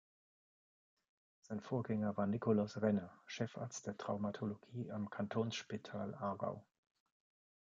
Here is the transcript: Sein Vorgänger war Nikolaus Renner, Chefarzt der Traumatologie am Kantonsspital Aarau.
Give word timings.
Sein 1.43 1.61
Vorgänger 1.61 2.17
war 2.17 2.25
Nikolaus 2.25 2.81
Renner, 2.81 3.11
Chefarzt 3.27 3.85
der 3.85 3.97
Traumatologie 3.97 4.89
am 4.89 5.11
Kantonsspital 5.11 6.15
Aarau. 6.15 6.65